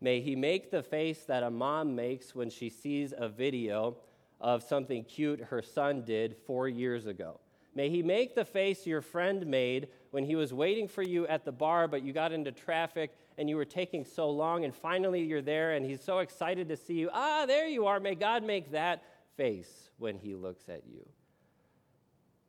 May 0.00 0.20
He 0.20 0.36
make 0.36 0.70
the 0.70 0.82
face 0.82 1.24
that 1.24 1.42
a 1.42 1.50
mom 1.50 1.94
makes 1.94 2.34
when 2.34 2.50
she 2.50 2.68
sees 2.68 3.14
a 3.16 3.28
video 3.28 3.96
of 4.40 4.62
something 4.62 5.04
cute 5.04 5.40
her 5.40 5.62
son 5.62 6.02
did 6.02 6.36
four 6.46 6.68
years 6.68 7.06
ago. 7.06 7.38
May 7.74 7.88
He 7.88 8.02
make 8.02 8.34
the 8.34 8.44
face 8.44 8.86
your 8.86 9.00
friend 9.00 9.46
made 9.46 9.88
when 10.10 10.24
he 10.24 10.36
was 10.36 10.52
waiting 10.52 10.88
for 10.88 11.02
you 11.02 11.26
at 11.26 11.44
the 11.44 11.52
bar, 11.52 11.88
but 11.88 12.02
you 12.02 12.12
got 12.12 12.32
into 12.32 12.52
traffic 12.52 13.16
and 13.38 13.48
you 13.48 13.56
were 13.56 13.64
taking 13.64 14.04
so 14.04 14.28
long, 14.30 14.64
and 14.64 14.74
finally 14.74 15.22
you're 15.22 15.42
there, 15.42 15.72
and 15.72 15.86
He's 15.86 16.04
so 16.04 16.18
excited 16.18 16.68
to 16.68 16.76
see 16.76 16.94
you. 16.94 17.08
Ah, 17.12 17.46
there 17.46 17.66
you 17.66 17.86
are. 17.86 17.98
May 17.98 18.14
God 18.14 18.44
make 18.44 18.72
that 18.72 19.02
face 19.36 19.90
when 19.98 20.18
He 20.18 20.34
looks 20.34 20.68
at 20.68 20.82
you. 20.86 21.08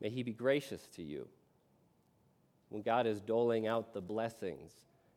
May 0.02 0.10
He 0.10 0.24
be 0.24 0.34
gracious 0.34 0.88
to 0.96 1.04
you. 1.04 1.28
When 2.68 2.82
God 2.82 3.08
is 3.08 3.22
doling 3.22 3.66
out 3.66 3.94
the 3.94 4.02
blessings, 4.02 4.72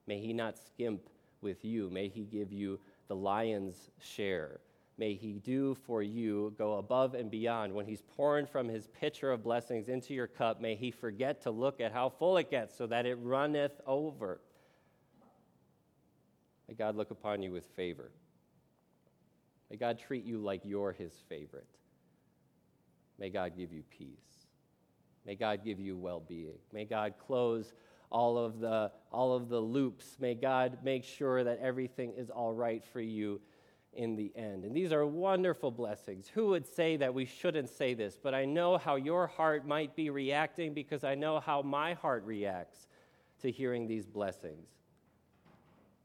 may 0.07 0.21
He 0.21 0.33
not 0.33 0.57
skimp 0.57 1.09
with 1.41 1.65
you. 1.65 1.91
May 1.91 2.09
He 2.09 2.23
give 2.23 2.53
you 2.53 2.79
the 3.09 3.17
lion's 3.17 3.91
share. 3.99 4.61
May 4.99 5.15
He 5.15 5.35
do 5.35 5.75
for 5.87 6.03
you, 6.03 6.55
go 6.57 6.75
above 6.75 7.15
and 7.15 7.31
beyond. 7.31 7.75
When 7.75 7.87
He's 7.87 8.03
pouring 8.17 8.47
from 8.47 8.69
His 8.69 8.87
pitcher 8.89 9.31
of 9.31 9.43
blessings 9.43 9.89
into 9.89 10.15
your 10.15 10.27
cup, 10.27 10.61
may 10.61 10.75
He 10.75 10.91
forget 10.91 11.43
to 11.43 11.51
look 11.51 11.81
at 11.81 11.93
how 11.93 12.09
full 12.09 12.39
it 12.39 12.51
gets 12.51 12.77
so 12.77 12.87
that 12.87 13.05
it 13.05 13.17
runneth 13.17 13.79
over. 13.87 14.41
May 16.69 16.75
God 16.75 16.97
look 16.97 17.11
upon 17.11 17.43
you 17.43 17.53
with 17.53 17.67
favor. 17.77 18.11
May 19.71 19.77
God 19.77 19.99
treat 19.99 20.25
you 20.25 20.39
like 20.39 20.63
you're 20.65 20.93
His 20.93 21.13
favorite. 21.29 21.69
May 23.19 23.29
God 23.29 23.53
give 23.57 23.73
you 23.73 23.83
peace. 23.91 24.47
May 25.27 25.35
God 25.35 25.65
give 25.65 25.81
you 25.81 25.97
well 25.97 26.23
being. 26.27 26.59
May 26.73 26.85
God 26.85 27.15
close 27.19 27.75
all 28.11 28.39
of, 28.39 28.61
the, 28.61 28.93
all 29.13 29.35
of 29.35 29.49
the 29.49 29.59
loops. 29.61 30.17
May 30.21 30.35
God 30.35 30.79
make 30.85 31.05
sure 31.05 31.43
that 31.45 31.59
everything 31.61 32.13
is 32.17 32.31
all 32.31 32.53
right 32.53 32.85
for 32.85 33.01
you 33.01 33.41
in 33.97 34.17
the 34.17 34.33
end. 34.37 34.65
And 34.65 34.75
these 34.75 34.93
are 34.93 35.07
wonderful 35.07 35.71
blessings. 35.71 36.29
Who 36.35 36.49
would 36.49 36.67
say 36.67 36.97
that 36.97 37.13
we 37.13 37.25
shouldn't 37.25 37.69
say 37.69 37.95
this? 37.95 38.19
But 38.23 38.35
I 38.35 38.45
know 38.45 38.79
how 38.79 38.97
your 38.97 39.27
heart 39.27 39.67
might 39.67 39.97
be 39.97 40.11
reacting 40.11 40.75
because 40.75 41.05
I 41.05 41.15
know 41.15 41.41
how 41.41 41.63
my 41.63 41.95
heart 41.95 42.25
reacts 42.25 42.87
to 43.43 43.51
hearing 43.51 43.87
these 43.87 44.07
blessings. 44.07 44.69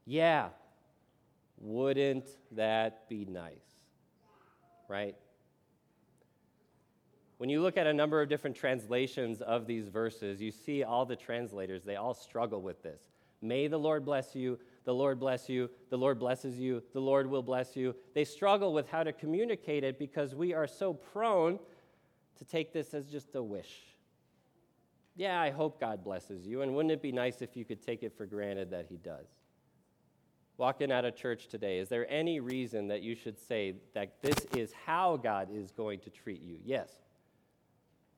Yeah, 0.05 0.49
wouldn't 1.59 2.27
that 2.51 3.07
be 3.07 3.25
nice? 3.25 3.53
Right? 4.87 5.15
When 7.37 7.49
you 7.49 7.61
look 7.61 7.77
at 7.77 7.87
a 7.87 7.93
number 7.93 8.21
of 8.21 8.29
different 8.29 8.55
translations 8.55 9.41
of 9.41 9.65
these 9.65 9.87
verses, 9.87 10.41
you 10.41 10.51
see 10.51 10.83
all 10.83 11.05
the 11.05 11.15
translators, 11.15 11.83
they 11.83 11.95
all 11.95 12.13
struggle 12.13 12.61
with 12.61 12.83
this. 12.83 13.01
May 13.41 13.67
the 13.67 13.79
Lord 13.79 14.05
bless 14.05 14.35
you, 14.35 14.59
the 14.83 14.93
Lord 14.93 15.19
bless 15.19 15.47
you, 15.47 15.69
the 15.89 15.97
Lord 15.97 16.19
blesses 16.19 16.59
you, 16.59 16.81
the 16.93 16.99
Lord 16.99 17.27
will 17.27 17.43
bless 17.43 17.75
you. 17.75 17.95
They 18.13 18.25
struggle 18.25 18.73
with 18.73 18.89
how 18.89 19.03
to 19.03 19.13
communicate 19.13 19.83
it 19.83 19.99
because 19.99 20.33
we 20.33 20.53
are 20.53 20.67
so 20.67 20.93
prone 20.93 21.59
to 22.37 22.45
take 22.45 22.73
this 22.73 22.93
as 22.93 23.05
just 23.07 23.35
a 23.35 23.43
wish. 23.43 23.81
Yeah, 25.15 25.39
I 25.39 25.51
hope 25.51 25.79
God 25.79 26.03
blesses 26.03 26.47
you, 26.47 26.61
and 26.61 26.73
wouldn't 26.73 26.91
it 26.91 27.01
be 27.01 27.11
nice 27.11 27.41
if 27.41 27.55
you 27.55 27.65
could 27.65 27.81
take 27.81 28.01
it 28.01 28.15
for 28.15 28.25
granted 28.25 28.71
that 28.71 28.87
He 28.89 28.97
does? 28.97 29.27
Walking 30.57 30.91
out 30.91 31.05
of 31.05 31.15
church 31.15 31.47
today, 31.47 31.79
is 31.79 31.89
there 31.89 32.09
any 32.09 32.39
reason 32.39 32.87
that 32.87 33.01
you 33.01 33.15
should 33.15 33.37
say 33.37 33.75
that 33.93 34.21
this 34.21 34.45
is 34.55 34.73
how 34.85 35.17
God 35.17 35.49
is 35.51 35.71
going 35.71 35.99
to 36.01 36.09
treat 36.09 36.41
you? 36.41 36.57
Yes. 36.63 36.89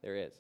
There 0.02 0.18
is. 0.18 0.34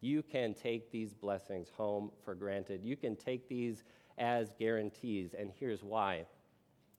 You 0.00 0.22
can 0.22 0.54
take 0.54 0.90
these 0.90 1.14
blessings 1.14 1.70
home 1.76 2.10
for 2.24 2.34
granted. 2.34 2.84
You 2.84 2.96
can 2.96 3.16
take 3.16 3.48
these 3.48 3.84
as 4.18 4.52
guarantees, 4.58 5.34
and 5.38 5.50
here's 5.58 5.82
why. 5.82 6.26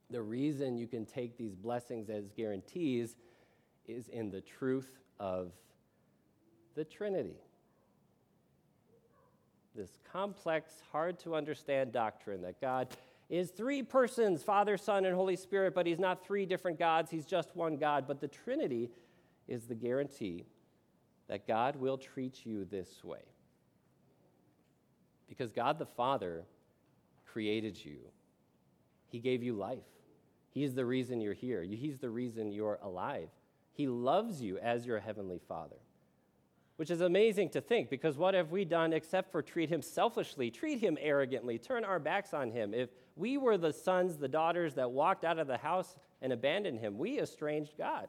The 0.10 0.22
reason 0.22 0.78
you 0.78 0.88
can 0.88 1.06
take 1.06 1.38
these 1.38 1.56
blessings 1.56 2.10
as 2.10 2.30
guarantees 2.36 3.16
is 3.88 4.08
in 4.08 4.32
the 4.32 4.42
truth 4.42 5.00
of 5.20 5.52
the 6.76 6.84
Trinity. 6.84 7.38
This 9.76 10.00
complex, 10.12 10.82
hard 10.92 11.20
to 11.20 11.36
understand 11.36 11.92
doctrine 11.92 12.42
that 12.42 12.60
God 12.60 12.88
is 13.30 13.52
three 13.52 13.84
persons 13.84 14.42
Father, 14.42 14.78
Son, 14.78 15.06
and 15.06 15.16
Holy 15.16 15.36
Spirit, 15.36 15.76
but 15.76 15.86
He's 15.86 16.00
not 16.00 16.26
three 16.26 16.46
different 16.46 16.80
gods, 16.80 17.12
He's 17.12 17.26
just 17.26 17.56
one 17.56 17.78
God. 17.78 18.06
But 18.08 18.20
the 18.20 18.28
Trinity 18.28 18.90
is 19.48 19.66
the 19.66 19.76
guarantee 19.76 20.46
that 21.28 21.48
God 21.48 21.76
will 21.76 21.98
treat 21.98 22.46
you 22.46 22.66
this 22.66 23.04
way. 23.04 23.22
Because 25.28 25.52
God 25.52 25.78
the 25.78 25.86
Father 25.86 26.44
created 27.34 27.84
you, 27.84 27.98
He 29.08 29.20
gave 29.20 29.44
you 29.44 29.54
life. 29.54 29.80
He's 30.52 30.74
the 30.74 30.86
reason 30.86 31.22
you're 31.22 31.34
here, 31.34 31.64
He's 31.64 32.00
the 32.00 32.10
reason 32.10 32.52
you're 32.52 32.80
alive. 32.82 33.30
He 33.74 33.88
loves 33.88 34.42
you 34.42 34.58
as 34.58 34.86
your 34.86 35.00
Heavenly 35.00 35.40
Father. 35.48 35.78
Which 36.76 36.92
is 36.92 37.02
amazing 37.02 37.50
to 37.50 37.62
think 37.62 37.90
because 37.90 38.18
what 38.18 38.34
have 38.34 38.52
we 38.52 38.64
done 38.64 38.94
except 38.94 39.34
for 39.34 39.42
treat 39.42 39.70
him 39.70 39.82
selfishly, 39.82 40.50
treat 40.50 40.80
him 40.80 40.98
arrogantly, 41.02 41.58
turn 41.58 41.84
our 41.84 42.00
backs 42.00 42.34
on 42.34 42.52
him? 42.52 42.74
If 42.74 42.90
we 43.18 43.38
were 43.38 43.58
the 43.58 43.74
sons, 43.74 44.16
the 44.16 44.30
daughters 44.30 44.76
that 44.76 44.90
walked 44.90 45.26
out 45.26 45.40
of 45.40 45.48
the 45.48 45.58
house 45.58 45.98
and 46.22 46.32
abandoned 46.32 46.80
him, 46.80 46.98
we 46.98 47.20
estranged 47.20 47.78
God. 47.78 48.08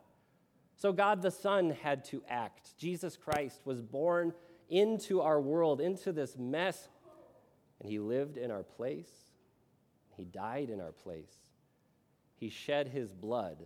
So 0.76 0.92
God 0.92 1.20
the 1.20 1.32
Son 1.32 1.70
had 1.82 2.04
to 2.06 2.22
act. 2.28 2.78
Jesus 2.78 3.16
Christ 3.16 3.60
was 3.64 3.82
born 3.82 4.32
into 4.68 5.20
our 5.20 5.40
world, 5.40 5.80
into 5.80 6.12
this 6.12 6.36
mess, 6.38 6.88
and 7.80 7.88
he 7.88 7.98
lived 7.98 8.36
in 8.36 8.50
our 8.50 8.62
place. 8.62 9.10
He 10.16 10.24
died 10.24 10.70
in 10.70 10.80
our 10.80 10.92
place. 10.92 11.32
He 12.36 12.50
shed 12.50 12.88
his 12.88 13.12
blood 13.12 13.58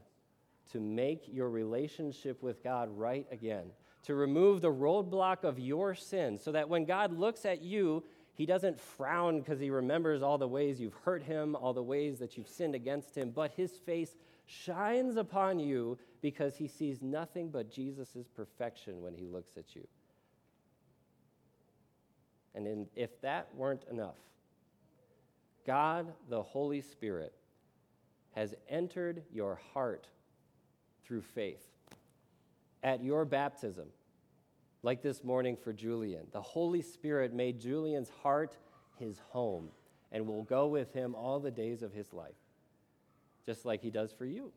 to 0.73 0.81
make 0.81 1.25
your 1.27 1.51
relationship 1.51 2.43
with 2.43 2.63
God 2.63 2.89
right 2.97 3.27
again, 3.31 3.67
to 4.05 4.15
remove 4.15 4.61
the 4.61 4.73
roadblock 4.73 5.45
of 5.45 5.59
your 5.59 5.95
sin, 5.95 6.39
so 6.39 6.53
that 6.53 6.69
when 6.69 6.85
God 6.85 7.19
looks 7.19 7.45
at 7.45 7.63
you, 7.63 8.03
he 8.35 8.47
doesn't 8.47 8.81
frown 8.81 9.41
because 9.41 9.61
he 9.61 9.71
remembers 9.71 10.23
all 10.23 10.39
the 10.39 10.49
ways 10.49 10.81
you've 10.81 10.99
hurt 11.05 11.23
him, 11.23 11.55
all 11.55 11.73
the 11.73 11.83
ways 11.83 12.19
that 12.19 12.37
you've 12.37 12.49
sinned 12.49 12.75
against 12.75 13.17
him, 13.17 13.31
but 13.31 13.53
his 13.53 13.73
face 13.73 14.17
shines 14.47 15.17
upon 15.17 15.59
you 15.59 15.99
because 16.21 16.57
he 16.57 16.67
sees 16.67 17.01
nothing 17.01 17.49
but 17.49 17.71
Jesus' 17.71 18.29
perfection 18.35 19.01
when 19.01 19.15
he 19.15 19.27
looks 19.27 19.57
at 19.57 19.77
you. 19.77 19.87
And 22.55 22.67
in, 22.67 22.87
if 22.95 23.21
that 23.23 23.49
weren't 23.55 23.85
enough, 23.91 24.17
God, 25.67 26.13
the 26.29 26.43
Holy 26.43 26.81
Spirit, 26.81 27.33
has 28.33 28.55
entered 28.69 29.23
your 29.33 29.61
heart 29.73 30.09
through 31.05 31.23
faith. 31.23 31.65
At 32.83 33.03
your 33.03 33.25
baptism, 33.25 33.89
like 34.83 35.03
this 35.03 35.25
morning 35.25 35.57
for 35.57 35.73
Julian, 35.73 36.27
the 36.33 36.43
Holy 36.43 36.83
Spirit 36.83 37.33
made 37.33 37.61
Julian's 37.61 38.11
heart 38.23 38.59
his 38.99 39.21
home 39.31 39.71
and 40.13 40.27
will 40.27 40.43
go 40.43 40.67
with 40.67 40.93
him 40.93 41.15
all 41.15 41.41
the 41.41 41.51
days 41.51 41.83
of 41.83 41.93
his 41.93 42.13
life 42.13 42.35
just 43.45 43.65
like 43.65 43.83
He 43.83 43.91
does 43.91 44.13
for 44.13 44.25
you. 44.25 44.53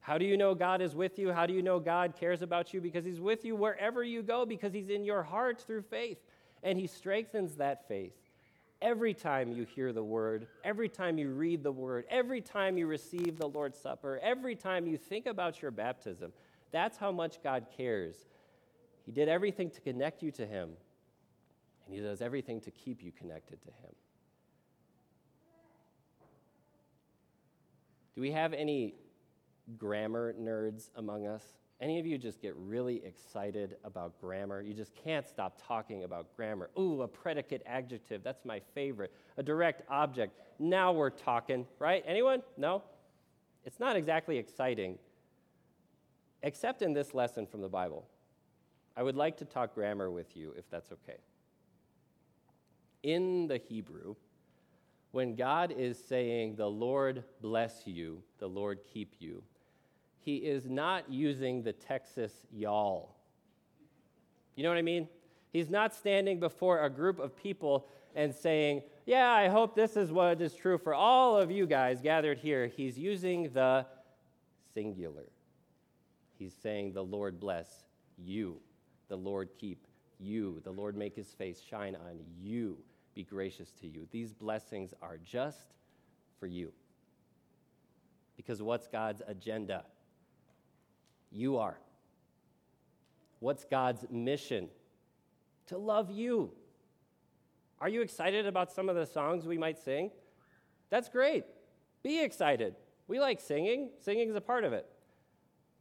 How 0.00 0.18
do 0.18 0.24
you 0.24 0.36
know 0.36 0.54
God 0.54 0.80
is 0.80 0.94
with 0.94 1.18
you? 1.18 1.32
How 1.32 1.46
do 1.46 1.52
you 1.52 1.62
know 1.62 1.80
God 1.80 2.14
cares 2.18 2.42
about 2.42 2.72
you? 2.72 2.80
Because 2.80 3.04
He's 3.04 3.20
with 3.20 3.44
you 3.44 3.56
wherever 3.56 4.02
you 4.02 4.22
go, 4.22 4.46
because 4.46 4.72
He's 4.72 4.88
in 4.88 5.04
your 5.04 5.22
heart 5.22 5.60
through 5.60 5.82
faith. 5.82 6.18
And 6.62 6.78
He 6.78 6.86
strengthens 6.86 7.56
that 7.56 7.86
faith 7.88 8.14
every 8.82 9.14
time 9.14 9.52
you 9.52 9.64
hear 9.64 9.92
the 9.92 10.02
word, 10.02 10.46
every 10.64 10.88
time 10.88 11.18
you 11.18 11.30
read 11.30 11.62
the 11.62 11.72
word, 11.72 12.04
every 12.10 12.40
time 12.40 12.76
you 12.76 12.86
receive 12.86 13.38
the 13.38 13.48
Lord's 13.48 13.78
Supper, 13.78 14.20
every 14.22 14.54
time 14.54 14.86
you 14.86 14.96
think 14.96 15.26
about 15.26 15.62
your 15.62 15.70
baptism. 15.70 16.32
That's 16.72 16.98
how 16.98 17.12
much 17.12 17.42
God 17.42 17.66
cares. 17.76 18.16
He 19.04 19.12
did 19.12 19.28
everything 19.28 19.70
to 19.70 19.80
connect 19.80 20.22
you 20.22 20.30
to 20.32 20.46
Him, 20.46 20.70
and 21.86 21.94
He 21.94 22.00
does 22.00 22.20
everything 22.20 22.60
to 22.62 22.70
keep 22.70 23.02
you 23.02 23.12
connected 23.12 23.62
to 23.62 23.68
Him. 23.68 23.94
Do 28.14 28.20
we 28.20 28.32
have 28.32 28.52
any 28.52 28.94
grammar 29.78 30.34
nerds 30.34 30.90
among 30.96 31.26
us? 31.26 31.44
Any 31.80 31.98
of 31.98 32.06
you 32.06 32.16
just 32.16 32.40
get 32.40 32.54
really 32.56 33.02
excited 33.04 33.76
about 33.84 34.18
grammar? 34.20 34.62
You 34.62 34.72
just 34.72 34.94
can't 34.94 35.26
stop 35.26 35.60
talking 35.66 36.04
about 36.04 36.34
grammar. 36.34 36.70
Ooh, 36.78 37.02
a 37.02 37.08
predicate 37.08 37.62
adjective, 37.66 38.22
that's 38.22 38.46
my 38.46 38.60
favorite. 38.74 39.12
A 39.36 39.42
direct 39.42 39.82
object, 39.90 40.38
now 40.58 40.92
we're 40.92 41.10
talking, 41.10 41.66
right? 41.78 42.02
Anyone? 42.06 42.42
No? 42.56 42.82
It's 43.66 43.78
not 43.78 43.94
exactly 43.94 44.38
exciting, 44.38 44.96
except 46.42 46.80
in 46.80 46.94
this 46.94 47.12
lesson 47.12 47.46
from 47.46 47.60
the 47.60 47.68
Bible. 47.68 48.06
I 48.96 49.02
would 49.02 49.16
like 49.16 49.36
to 49.38 49.44
talk 49.44 49.74
grammar 49.74 50.10
with 50.10 50.34
you, 50.34 50.54
if 50.56 50.70
that's 50.70 50.90
okay. 50.92 51.18
In 53.02 53.48
the 53.48 53.58
Hebrew, 53.58 54.14
when 55.10 55.34
God 55.34 55.74
is 55.76 56.02
saying, 56.02 56.56
The 56.56 56.70
Lord 56.70 57.24
bless 57.42 57.86
you, 57.86 58.22
the 58.38 58.48
Lord 58.48 58.80
keep 58.90 59.16
you, 59.18 59.42
he 60.26 60.38
is 60.38 60.68
not 60.68 61.08
using 61.08 61.62
the 61.62 61.72
Texas 61.72 62.32
y'all. 62.52 63.14
You 64.56 64.64
know 64.64 64.70
what 64.70 64.76
I 64.76 64.82
mean? 64.82 65.08
He's 65.52 65.70
not 65.70 65.94
standing 65.94 66.40
before 66.40 66.84
a 66.84 66.90
group 66.90 67.20
of 67.20 67.36
people 67.36 67.86
and 68.16 68.34
saying, 68.34 68.82
Yeah, 69.06 69.30
I 69.30 69.46
hope 69.46 69.76
this 69.76 69.96
is 69.96 70.10
what 70.10 70.40
is 70.42 70.52
true 70.52 70.78
for 70.78 70.94
all 70.94 71.38
of 71.38 71.52
you 71.52 71.64
guys 71.64 72.00
gathered 72.02 72.38
here. 72.38 72.66
He's 72.66 72.98
using 72.98 73.52
the 73.52 73.86
singular. 74.74 75.28
He's 76.40 76.54
saying, 76.60 76.92
The 76.92 77.04
Lord 77.04 77.38
bless 77.38 77.84
you, 78.18 78.56
the 79.06 79.16
Lord 79.16 79.50
keep 79.60 79.86
you, 80.18 80.60
the 80.64 80.72
Lord 80.72 80.96
make 80.96 81.14
his 81.14 81.28
face 81.28 81.60
shine 81.60 81.94
on 81.94 82.18
you, 82.42 82.78
be 83.14 83.22
gracious 83.22 83.70
to 83.80 83.86
you. 83.86 84.08
These 84.10 84.32
blessings 84.32 84.92
are 85.00 85.18
just 85.24 85.74
for 86.40 86.48
you. 86.48 86.72
Because 88.36 88.60
what's 88.60 88.88
God's 88.88 89.22
agenda? 89.28 89.84
You 91.30 91.58
are. 91.58 91.78
What's 93.40 93.64
God's 93.64 94.04
mission? 94.10 94.68
To 95.66 95.78
love 95.78 96.10
you. 96.10 96.52
Are 97.80 97.88
you 97.88 98.00
excited 98.00 98.46
about 98.46 98.72
some 98.72 98.88
of 98.88 98.96
the 98.96 99.06
songs 99.06 99.46
we 99.46 99.58
might 99.58 99.78
sing? 99.78 100.10
That's 100.88 101.08
great. 101.08 101.44
Be 102.02 102.22
excited. 102.22 102.76
We 103.08 103.20
like 103.20 103.40
singing, 103.40 103.90
singing 103.98 104.28
is 104.28 104.36
a 104.36 104.40
part 104.40 104.64
of 104.64 104.72
it. 104.72 104.86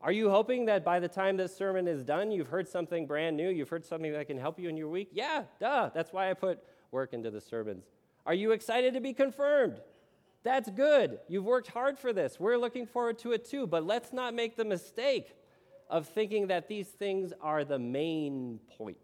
Are 0.02 0.12
you 0.12 0.30
hoping 0.30 0.66
that 0.66 0.84
by 0.84 1.00
the 1.00 1.08
time 1.08 1.38
this 1.38 1.56
sermon 1.56 1.88
is 1.88 2.04
done, 2.04 2.32
you've 2.32 2.50
heard 2.50 2.68
something 2.68 3.08
brand 3.08 3.38
new? 3.38 3.50
You've 3.50 3.70
heard 3.70 3.86
something 3.86 4.12
that 4.12 4.28
can 4.28 4.38
help 4.38 4.60
you 4.60 4.70
in 4.70 4.78
your 4.78 4.90
week? 4.90 5.10
Yeah, 5.14 5.44
duh. 5.60 5.90
That's 5.94 6.12
why 6.12 6.30
I 6.30 6.34
put 6.34 6.60
work 6.92 7.14
into 7.14 7.32
the 7.32 7.42
sermons. 7.42 7.86
Are 8.26 8.34
you 8.34 8.52
excited 8.52 8.94
to 8.94 9.00
be 9.00 9.14
confirmed? 9.14 9.80
That's 10.46 10.70
good. 10.70 11.18
You've 11.28 11.44
worked 11.44 11.70
hard 11.70 11.98
for 11.98 12.14
this. 12.14 12.40
We're 12.40 12.58
looking 12.58 12.86
forward 12.86 13.18
to 13.20 13.32
it 13.32 13.50
too. 13.50 13.66
But 13.66 13.84
let's 13.84 14.14
not 14.14 14.36
make 14.36 14.56
the 14.56 14.64
mistake 14.64 15.36
of 15.90 16.08
thinking 16.08 16.48
that 16.48 16.68
these 16.68 16.88
things 16.88 17.34
are 17.42 17.66
the 17.66 17.80
main 17.80 18.60
point. 18.78 18.98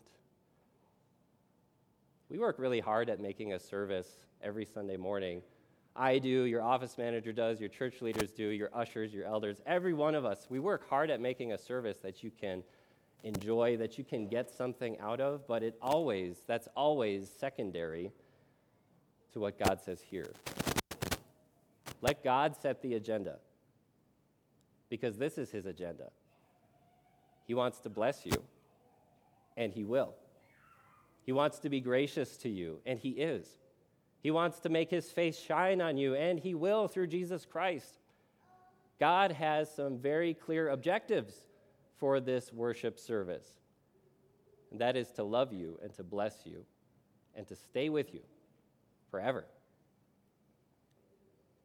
We 2.29 2.37
work 2.37 2.59
really 2.59 2.79
hard 2.79 3.09
at 3.09 3.19
making 3.19 3.53
a 3.53 3.59
service 3.59 4.07
every 4.43 4.65
Sunday 4.65 4.97
morning. 4.97 5.41
I 5.95 6.19
do, 6.19 6.43
your 6.43 6.61
office 6.61 6.97
manager 6.99 7.33
does, 7.33 7.59
your 7.59 7.69
church 7.69 8.03
leaders 8.03 8.29
do, 8.31 8.45
your 8.45 8.69
ushers, 8.73 9.11
your 9.11 9.25
elders, 9.25 9.61
every 9.65 9.93
one 9.93 10.13
of 10.13 10.25
us. 10.25 10.45
We 10.47 10.59
work 10.59 10.87
hard 10.87 11.09
at 11.09 11.19
making 11.19 11.53
a 11.53 11.57
service 11.57 11.97
that 12.03 12.23
you 12.23 12.29
can 12.39 12.61
enjoy, 13.23 13.77
that 13.77 13.97
you 13.97 14.03
can 14.03 14.27
get 14.27 14.49
something 14.51 14.99
out 14.99 15.19
of, 15.19 15.47
but 15.47 15.63
it 15.63 15.75
always, 15.81 16.37
that's 16.45 16.67
always 16.75 17.29
secondary 17.39 18.11
to 19.33 19.39
what 19.39 19.57
God 19.57 19.81
says 19.83 20.01
here. 20.01 20.31
Let 22.01 22.23
God 22.23 22.55
set 22.55 22.81
the 22.81 22.95
agenda 22.95 23.37
because 24.89 25.17
this 25.17 25.37
is 25.37 25.51
his 25.51 25.65
agenda. 25.65 26.09
He 27.45 27.53
wants 27.53 27.79
to 27.81 27.89
bless 27.89 28.25
you, 28.25 28.43
and 29.55 29.71
he 29.71 29.83
will. 29.83 30.15
He 31.23 31.31
wants 31.31 31.59
to 31.59 31.69
be 31.69 31.79
gracious 31.79 32.37
to 32.37 32.49
you, 32.49 32.79
and 32.85 32.99
He 32.99 33.09
is. 33.11 33.47
He 34.21 34.31
wants 34.31 34.59
to 34.61 34.69
make 34.69 34.89
His 34.89 35.11
face 35.11 35.39
shine 35.39 35.81
on 35.81 35.97
you, 35.97 36.15
and 36.15 36.39
He 36.39 36.55
will 36.55 36.87
through 36.87 37.07
Jesus 37.07 37.45
Christ. 37.45 37.99
God 38.99 39.31
has 39.31 39.73
some 39.73 39.97
very 39.97 40.33
clear 40.33 40.69
objectives 40.69 41.47
for 41.97 42.19
this 42.19 42.51
worship 42.51 42.99
service, 42.99 43.47
and 44.71 44.81
that 44.81 44.95
is 44.95 45.11
to 45.11 45.23
love 45.23 45.53
you 45.53 45.79
and 45.83 45.93
to 45.93 46.03
bless 46.03 46.45
you 46.45 46.65
and 47.35 47.47
to 47.47 47.55
stay 47.55 47.89
with 47.89 48.13
you 48.13 48.21
forever. 49.09 49.45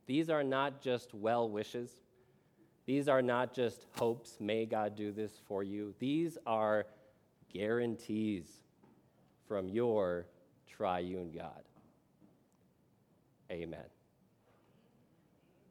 These 0.06 0.30
are 0.30 0.44
not 0.44 0.80
just 0.80 1.14
well 1.14 1.48
wishes. 1.48 1.90
These 2.86 3.08
are 3.08 3.22
not 3.22 3.52
just 3.52 3.84
hopes, 3.98 4.36
may 4.38 4.64
God 4.64 4.94
do 4.94 5.10
this 5.10 5.32
for 5.48 5.64
you. 5.64 5.92
These 5.98 6.38
are 6.46 6.86
guarantees 7.52 8.46
from 9.48 9.68
your 9.68 10.26
triune 10.68 11.32
God. 11.32 11.62
Amen. 13.50 13.95